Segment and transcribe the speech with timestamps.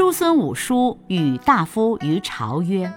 [0.00, 2.90] 叔孙武叔与大夫于朝曰：“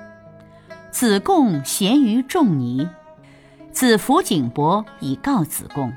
[0.90, 2.88] 子贡贤于仲尼，
[3.74, 5.92] 子服景伯以告子贡。”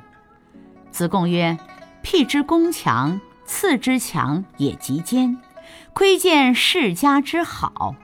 [0.90, 1.58] 子贡曰
[2.02, 5.38] ：“辟之宫墙，次之墙也极坚，
[5.92, 7.94] 窥见世家之好。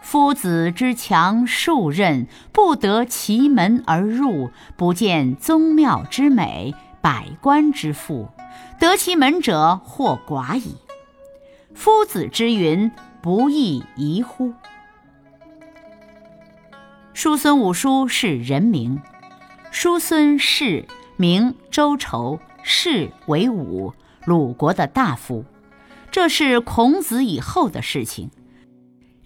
[0.00, 8.28] 夫子之墙数仞，不得其门而入，不见宗庙之美，百官之富，
[8.78, 10.76] 得其门者或寡矣。”
[11.74, 12.90] 夫子之云，
[13.20, 14.52] 不亦宜乎？
[17.14, 19.00] 叔孙武叔是人名，
[19.70, 23.92] 叔孙氏名周仇，氏为武，
[24.24, 25.44] 鲁国的大夫。
[26.10, 28.30] 这是孔子以后的事情。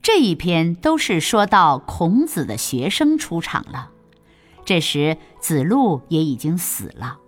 [0.00, 3.91] 这一篇都是说到孔子的学生出场了。
[4.64, 7.19] 这时子路也已经死了，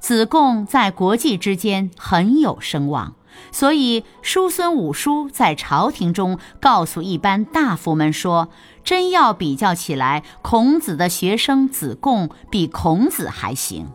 [0.00, 3.14] 子贡在国际之间很有声望。
[3.50, 8.48] 所以，叔孙武叔在朝廷中告诉一般大夫们说
[8.84, 13.88] ：“真要比较起来，孔子的学生子贡比孔子还行。”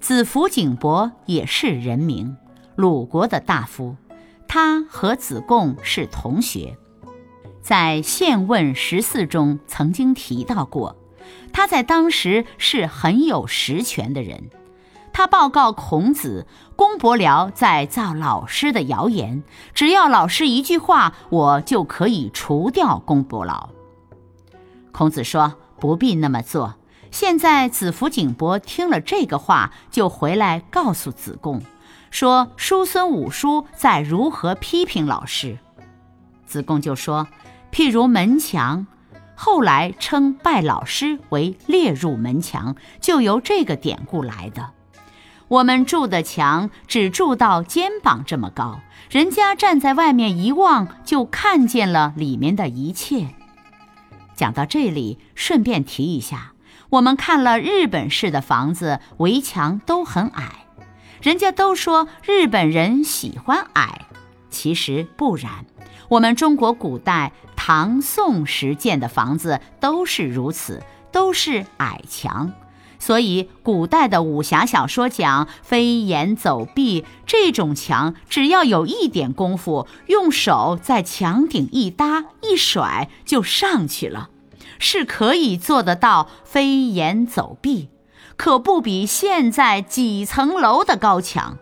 [0.00, 2.36] 子服景伯也是人名，
[2.74, 3.96] 鲁国的大夫，
[4.48, 6.76] 他和子贡是同学，
[7.60, 10.96] 在《宪问十四》中曾经提到过，
[11.52, 14.50] 他在当时是很有实权的人。
[15.12, 19.42] 他报告孔子，公伯僚在造老师的谣言，
[19.74, 23.68] 只要老师一句话，我就可以除掉公伯僚。
[24.90, 26.74] 孔子说：“不必那么做。”
[27.12, 31.60] 现在子服景伯听了这个话，就回来告诉子贡，
[32.10, 35.58] 说叔孙武叔在如何批评老师。
[36.46, 37.28] 子贡就说
[37.70, 38.86] ：“譬如门墙，
[39.34, 44.70] 后来称拜老师为列入门墙，就由这个典故来的。”
[45.52, 48.80] 我们筑的墙只筑到肩膀这么高，
[49.10, 53.34] 人家站在外面一望就看见了里面的一切。
[54.34, 56.52] 讲到这里，顺便提一下，
[56.88, 60.64] 我们看了日本式的房子，围墙都很矮，
[61.20, 64.06] 人家都说日本人喜欢矮，
[64.48, 65.66] 其实不然。
[66.08, 72.50] 我们中国古代唐宋时建的房子都是如此，都是矮墙。
[73.02, 84.30] 所以，古代的武侠小说讲飞檐走壁这种墙，只要有一点功夫，用手在墙顶一搭一甩就上去了，
[84.78, 87.88] 是可以做得到飞檐走壁，
[88.36, 91.58] 可不比现在几层楼的高墙。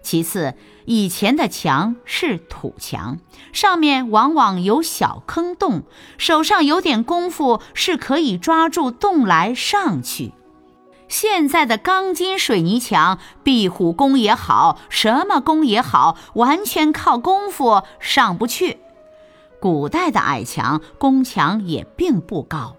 [0.00, 3.18] 其次，以前的墙是土墙，
[3.52, 5.82] 上面往往有小坑洞，
[6.18, 10.32] 手上有点功夫是可以抓住洞来上去。
[11.12, 18.78] 现在的钢筋水泥墙，壁虎功也好，什么功也好，完全靠功夫上不去。
[19.60, 22.76] 古代的矮墙，宫墙也并不高。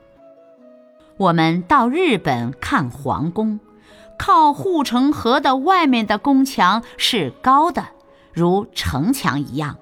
[1.18, 3.60] 我们到日本看皇宫，
[4.18, 7.90] 靠护城河的外面的宫墙是高的，
[8.34, 9.76] 如城墙一样；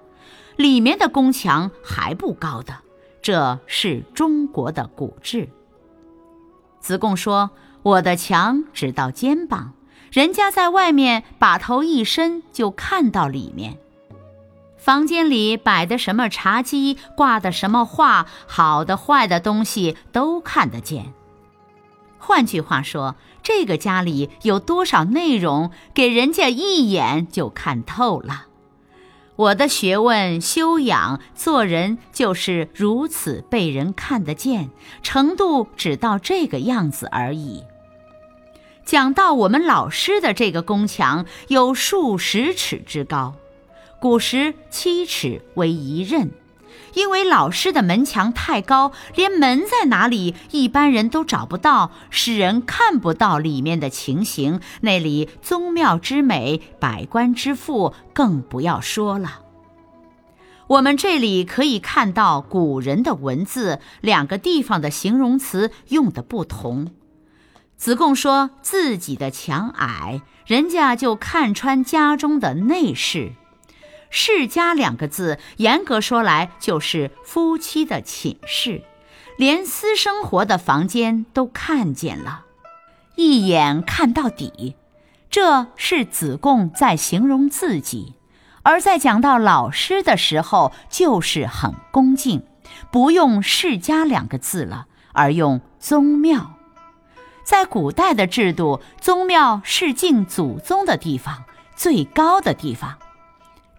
[0.57, 2.73] 里面的宫墙还不高的。
[3.21, 5.47] 这是中国的古制。
[6.81, 7.49] 子贡说。
[7.83, 9.73] 我的墙只到肩膀，
[10.11, 13.77] 人家在外面把头一伸就看到里面。
[14.77, 21.13] 房间里摆的什么茶几，挂的什么画，好的坏的东西都看得见。
[22.17, 28.45] 换句话说，这个家里有多少内容，给人家一眼就看透了。
[29.35, 34.69] 我的学问、修养、做人就是如此被人看得见，
[35.01, 37.63] 程度只到这个样子而已。
[38.85, 43.35] 讲到我们老师的这个宫墙有数十尺之高，
[43.99, 46.29] 古时七尺为一仞，
[46.95, 54.59] 因为老师的门墙太高，连门在哪里一般人都找不到，使人看不到里面的情形。
[54.81, 59.41] 那里宗庙之美，百官之富，更不要说了。
[60.67, 66.91] 我们这里可以看到古人的文字，两个地方的形容词用的不同。
[67.81, 73.31] 子贡说自己的墙矮，人家就看穿家中的内饰。
[74.11, 78.83] 世家两个字，严格说来就是夫妻的寝室，
[79.35, 82.45] 连私生活的房间都看见了，
[83.15, 84.75] 一眼看到底。
[85.31, 88.13] 这是子贡在形容自己，
[88.61, 92.43] 而在讲到老师的时候，就是很恭敬，
[92.91, 96.57] 不用世家两个字了，而用宗庙。
[97.43, 101.43] 在古代的制度，宗庙是敬祖宗的地方，
[101.75, 102.97] 最高的地方。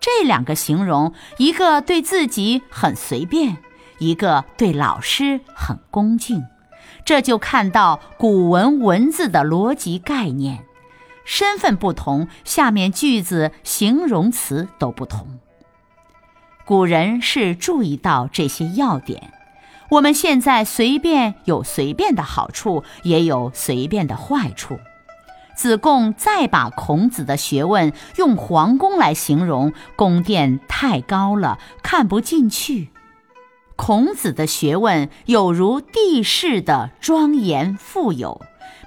[0.01, 3.59] 这两个形容，一个对自己很随便，
[3.99, 6.45] 一个对老师很恭敬，
[7.05, 10.65] 这就看到古文文字的逻辑概念。
[11.25, 15.39] 身份不同，下面句子形容词都不同。
[16.65, 19.33] 古人是注意到这些要点，
[19.93, 24.79] 我们现在随便有随便的好处，也有随便的坏处。
[25.55, 32.89] 子贡再把孔子的学问用皇宫来形容，宫殿太高了，看不进去。
[33.77, 38.41] 孔子的学问有如地势的庄严富有，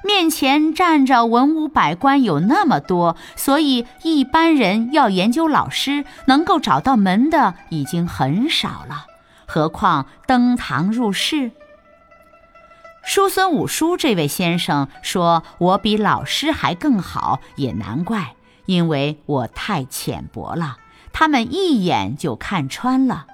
[0.04, 9.06] 面前站着文武百官有那么多，所以一般人要研究老师，能够找到门的已经很少了，
[9.46, 11.52] 何况登堂入室。
[13.04, 20.78] 叔孙武叔这位先生说：“我比老师还更好，也难怪，因为我太浅薄了，
[21.14, 23.28] 他们一眼就看穿了。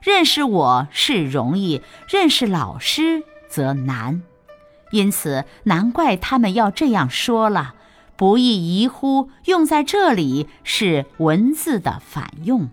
[0.00, 4.22] 认识我是容易，认识老师则难，
[4.92, 7.74] 因此难怪他们要这样说了。
[8.14, 9.30] 不亦宜乎？
[9.46, 12.70] 用在这里是文字的反用。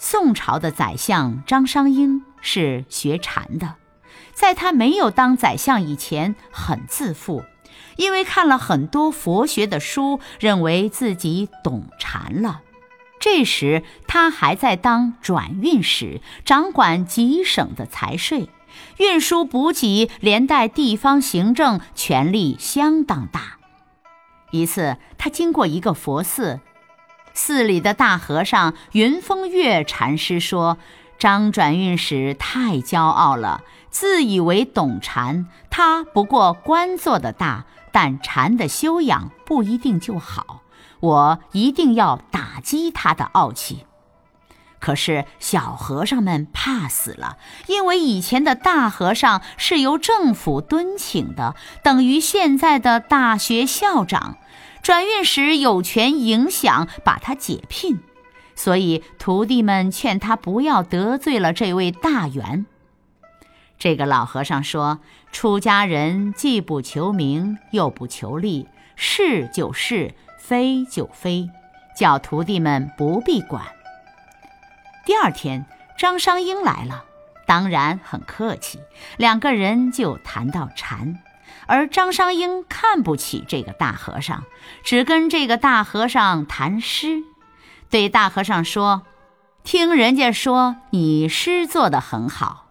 [0.00, 3.74] 宋朝的宰相张商英。”是学禅的，
[4.32, 7.44] 在他没有当宰相以前，很自负，
[7.96, 12.62] 因为看了很多佛学的书，认为自己懂禅了。
[13.20, 18.48] 这时他还在当转运使，掌管几省的财税，
[18.96, 23.58] 运输补给，连带地方行政，权力相当大。
[24.50, 26.60] 一次，他经过一个佛寺，
[27.34, 30.78] 寺里的大和尚云峰月禅师说。
[31.18, 33.60] 张转运使太骄傲了，
[33.90, 35.46] 自以为懂禅。
[35.68, 40.62] 他不过官做的大，但禅的修养不一定就好。
[41.00, 43.84] 我一定要打击他的傲气。
[44.78, 47.36] 可是小和尚们怕死了，
[47.66, 51.54] 因为以前的大和尚是由政府敦请的，
[51.84, 54.38] 等于现在的大学校长。
[54.82, 58.00] 转运时有权影响，把他解聘。
[58.54, 62.66] 所以徒弟们劝他不要得罪了这位大员。
[63.78, 65.00] 这个老和尚说
[65.32, 71.48] ：“出家人既不求名，又不求利，是就是，非就非，
[71.96, 73.64] 叫徒弟们不必管。”
[75.06, 75.64] 第二天，
[75.96, 77.04] 张商英来了，
[77.46, 78.78] 当然很客气，
[79.16, 81.18] 两个人就谈到禅。
[81.70, 84.42] 而张商英看不起这个大和尚，
[84.82, 87.22] 只跟这个大和尚谈诗。
[87.88, 89.02] 对大和尚说
[89.62, 92.66] ：“听人家说你诗做得很好。”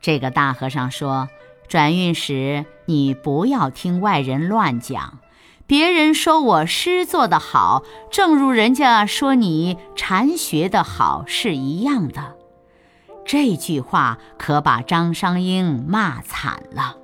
[0.00, 1.28] 这个大和尚说
[1.66, 5.18] ：“转运使，你不要听外人乱讲。
[5.66, 7.82] 别人说我诗做得好，
[8.12, 12.36] 正如人家说你禅学的好是一样的。”
[13.26, 16.98] 这句话可把张商英骂惨了。“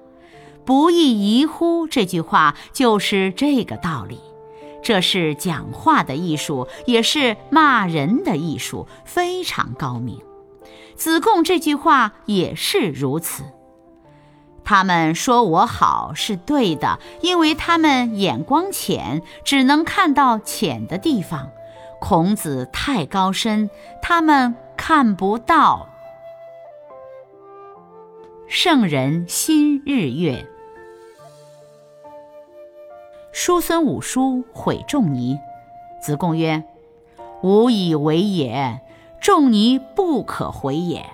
[0.68, 4.20] 不亦宜乎？”这句话就是这个道理。
[4.82, 10.20] 这是讲话的艺术，也是骂人的艺术，非常高明。
[10.94, 13.44] 子贡这句话也是如此。
[14.62, 21.48] 他们说我好是对的，因为他们眼光浅，只能看到浅的地方。
[21.98, 23.70] 孔子太高深，
[24.02, 25.88] 他们看不到。
[28.46, 30.46] 圣人心日月。
[33.40, 35.38] 叔孙武叔毁仲尼，
[36.02, 36.64] 子贡曰
[37.40, 38.80] ：“吾以为也，
[39.20, 41.06] 仲尼不可毁也。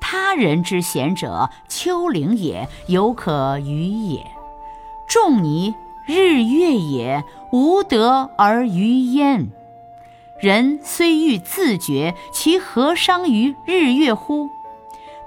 [0.00, 4.26] 他人之贤者，丘陵也，犹可与也。
[5.06, 5.74] 仲尼
[6.06, 9.50] 日月也，无德而于焉。
[10.40, 14.48] 人虽欲自绝，其何伤于日月乎？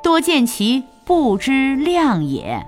[0.01, 2.65] 多见其不知量也。”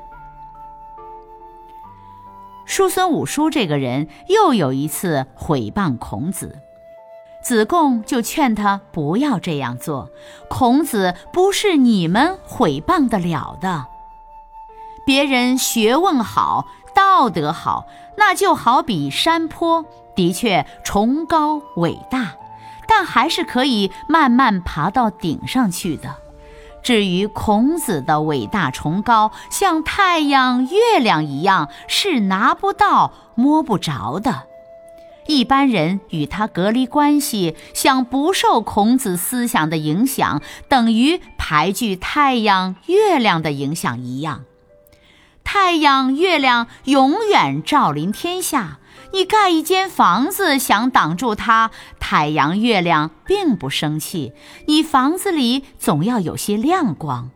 [2.68, 6.60] 叔孙武叔这个人又有一次毁谤孔子，
[7.42, 10.12] 子贡就劝他不要这样做。
[10.50, 13.86] 孔子不是你们毁谤得了的。
[15.06, 22.34] 别人学问好，道德好，那就好比山坡，的确崇高伟大，
[22.86, 26.14] 但还是可以慢慢爬到顶上去的。
[26.88, 34.44] 至于孔子的伟大崇高，像太阳、月亮一样，是拿不到、摸不着的。
[35.26, 44.46] 一般人与他隔离关系，想不受孔子思想的影响，等于排拒太阳、月亮的影响一样。
[45.44, 48.80] 太阳、月亮永远照临天下，
[49.14, 54.34] 你盖一间房子想挡住它，太阳、月亮并不生气。
[54.68, 57.30] 你房子里总要有些亮光，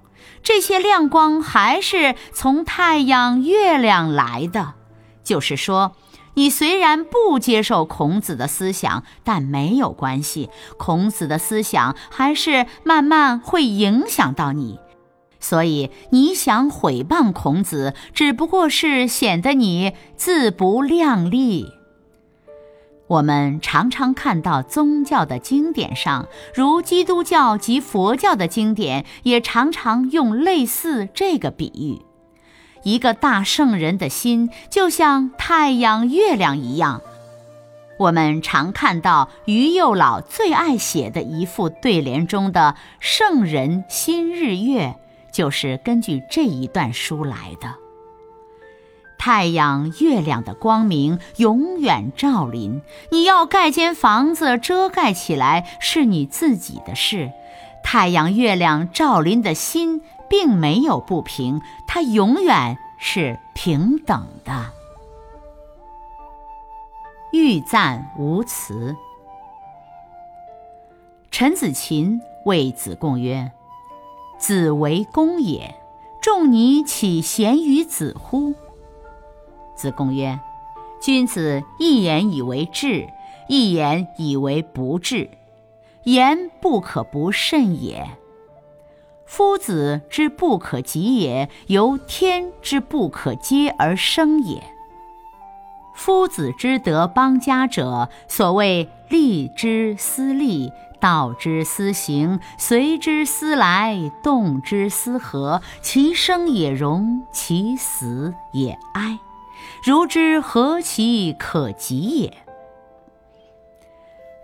[0.44, 4.74] 这些亮光还是从太阳、月亮来的。
[5.24, 5.94] 就是说。
[6.36, 14.80] 你虽然不接受孔子的思想，但没有关系，孔子的思想还是慢慢会影响到你。
[15.42, 21.74] 所以你想毁谤孔子，只不过是显得你自不量力。
[23.08, 32.06] 我们常常看到宗教的经典上，如基督教及佛教的经典，也常常用类似这个比喻。
[32.84, 37.02] 一个大圣人的心，就像太阳、月亮一样。
[38.00, 44.96] 我们常看到于右老最爱写的一副对联中的“圣人心日月”，
[45.32, 47.76] 就是根据这一段书来的。
[49.18, 57.32] 太阳、月亮的光明永远照临，你要盖间房子遮盖起来，是你自己的事。
[57.84, 60.02] 太阳、月亮照临的心。
[60.32, 64.72] 并没有不平，它永远是平等的。
[67.34, 68.96] 欲赞无辞。
[71.32, 73.52] 陈子琴谓子贡曰
[74.42, 75.76] ：“子为公也，
[76.20, 78.56] 仲尼岂贤于子乎？”
[79.78, 80.40] 子贡曰
[81.00, 83.08] ：“君子一言以为智，
[83.48, 85.30] 一言以为不智，
[86.04, 88.10] 言不可不慎也。”
[89.26, 94.62] 夫子之不可及也，由天之不可接而生也。
[95.96, 105.62] 夫子之德邦家者，所谓利之思利，道之思行，随之思来，动之思和。
[105.82, 109.20] 其生也荣，其死也哀。
[109.84, 112.38] 如之何其可及也？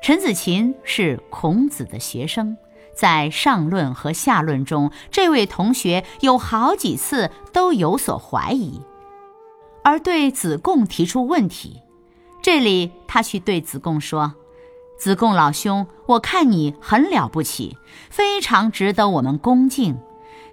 [0.02, 2.58] 陈子琴是孔子的学生。
[2.96, 8.82] 在上论和下论中，这位同学有好几次都有所怀疑，
[9.84, 11.84] 而对子贡提出问题。
[12.42, 14.34] 这里他去对子贡说
[14.98, 17.78] ：“子贡老兄，我看你很了不起，
[18.10, 20.00] 非常值得我们恭敬。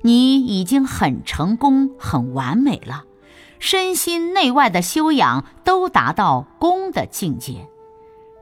[0.03, 3.05] 你已经很成功、很完美了，
[3.59, 7.69] 身心内外的修养都达到恭的境界。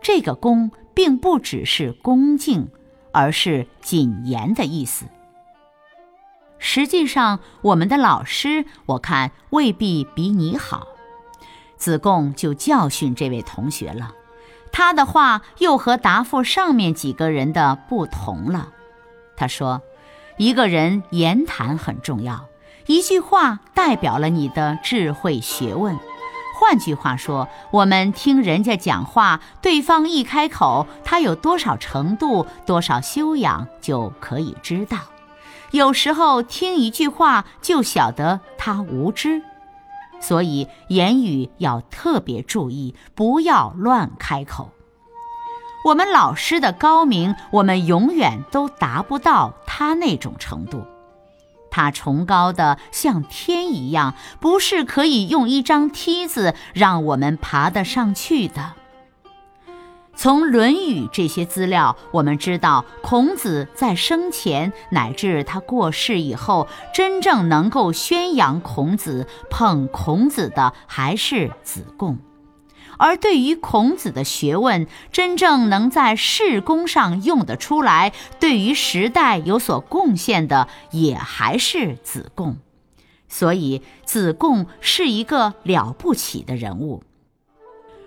[0.01, 2.69] 这个恭，并不只是恭敬。”
[3.15, 5.05] 而是谨言的意思。
[6.59, 10.87] 实际上，我们的老师，我看未必比你好。
[11.77, 14.15] 子贡就教训这位同学了，
[14.73, 18.71] 他的话又和答复上面几个人的不同了。
[19.37, 19.83] 他说
[20.39, 22.47] ：“一个人言谈很重要，
[22.87, 25.99] 一句话代表了你的智慧学问。”
[26.59, 34.99] 换句话说，我们听人家讲话，对方一开口，他有多少程度、多少修养，就可以知道。
[35.73, 39.43] 有时候听一句话，就晓得他无知，
[40.23, 44.71] 所以言语要特别注意，不要乱开口。
[45.85, 50.87] 我们老师的高明，我们永远都达不到他那种程度。
[51.73, 58.75] 他崇高的像天一样，不是可以用一张梯子让我们爬得上去的。
[60.15, 72.19] 从《论语》这些资料，我们知道，孔子在生前乃至他过世以后，真正能够宣扬孔子、捧孔子的，还是子贡。
[72.99, 82.59] 而对于孔子的学问，真正能在事功上用得出来，对于时代有所贡献的，也还是子贡。
[83.29, 87.03] 所以，子贡是一个了不起的人物。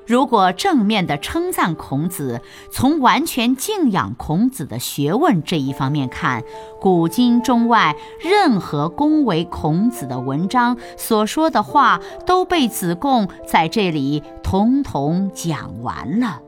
[0.06, 6.44] 如果正面的称赞孔子，从完全敬仰孔子的学问这一方面看，
[6.80, 16.42] 古今中外任何恭维孔子的文章所说的话，都被子贡在这里统统讲完了，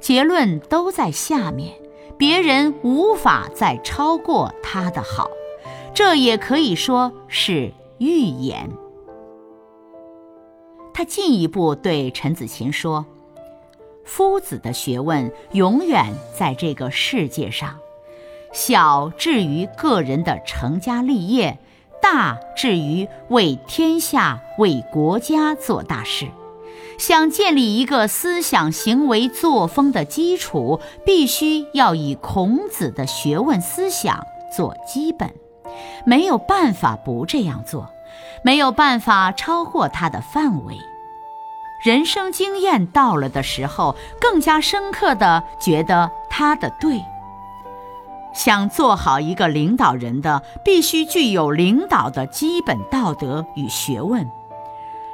[0.00, 1.74] 结论都在下面，
[2.16, 5.28] 别人无法再超过他的好，
[5.92, 8.70] 这也可以说是预言。
[10.98, 13.06] 他进一步对陈子琴说
[14.04, 17.78] ：“夫子的学问永远在这个世界上，
[18.52, 21.56] 小至于个人的成家立业，
[22.02, 26.26] 大至于为天下、为国家做大事。
[26.98, 35.32] 想建立一个思想行为作风的基础，必须要以孔子的学问思想做基本，
[36.04, 37.88] 没有办法不这样做。”
[38.42, 40.78] 没有办法超过他的范围。
[41.84, 47.00] 人生经验到了的时候，更加深刻的觉得他的对。
[48.34, 54.28] 想做好一个领导人的，必须具有领导的基本道德与学问。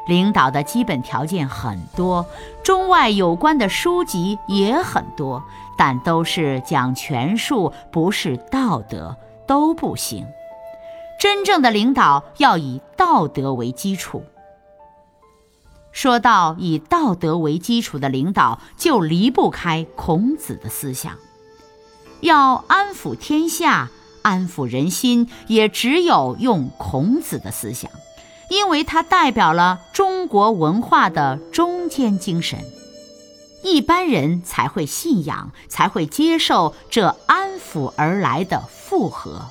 [0.07, 2.27] 领导的基本条件很多，
[2.63, 5.43] 中外有关的书籍也很多，
[5.79, 9.17] 但都是讲权术，不是道德，
[9.47, 10.27] 都不行。
[11.25, 14.27] 真正的领导要以道德为基础。
[15.91, 21.17] 说到以道德为基础的领导，就离不开孔子的思想。
[22.21, 23.89] 要安抚天下、
[24.21, 27.91] 安抚人心，也只有用孔子的思想，
[28.51, 32.59] 因为它代表了中国文化的中间精神。
[33.63, 39.47] 一般人才会信仰，才会接受这安抚而来的复合。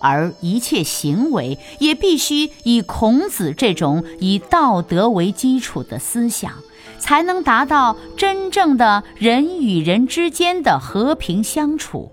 [0.00, 6.52] 而一切行为也必须以孔子这种以道德为基础的思想，
[6.98, 12.12] 才能达到真正的人与人之间的和平相处。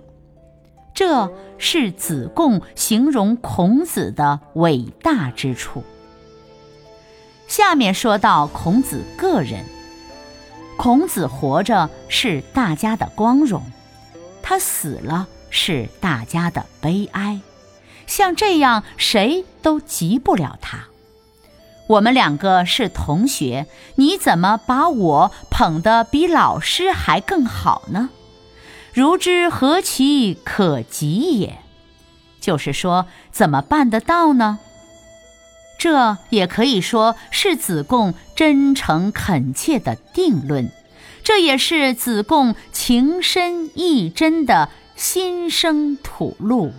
[0.94, 5.84] 这是子贡形容孔子的伟大之处。
[7.48, 9.64] 下面说到孔子个人，
[10.76, 13.62] 孔子活着是大家的光荣，
[14.42, 17.40] 他死了是大家的悲哀。
[18.08, 20.86] 像这样，谁都急不了他。
[21.88, 28.10] 我们两个是同学，你怎么把我捧得比老师还更好呢？
[28.94, 31.60] 如之何其可及也？
[32.42, 34.60] 就是说，怎么办得到呢？
[35.78, 40.72] 这也可以说是子贡真诚恳切的定论，
[41.24, 46.74] 这也是子贡情深意真的心声吐露。